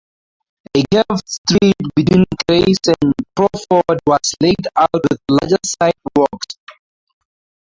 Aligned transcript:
The 0.73 0.83
curved 0.91 1.29
street 1.29 1.75
between 1.95 2.25
Grace 2.47 2.77
and 3.03 3.13
Crawford 3.35 3.99
was 4.07 4.33
laid 4.41 4.55
out 4.75 4.89
with 4.95 5.21
larger 5.29 5.59
sidewalks. 5.63 6.57